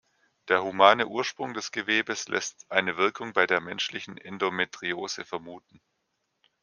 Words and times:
Der 0.47 0.63
humane 0.63 1.05
Ursprung 1.05 1.53
des 1.53 1.71
Gewebes 1.71 2.27
lässt 2.27 2.65
eine 2.71 2.97
Wirkung 2.97 3.33
bei 3.33 3.45
der 3.45 3.61
menschlichen 3.61 4.17
Endometriose 4.17 5.25
vermuten. 5.25 5.79